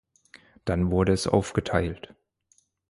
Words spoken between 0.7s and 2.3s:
wurde es aufgeteilt.